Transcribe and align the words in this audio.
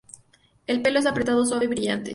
El 0.65 0.81
pelo 0.81 0.97
es 0.97 1.05
apretado, 1.05 1.45
suave 1.45 1.65
y 1.65 1.67
brillante. 1.67 2.09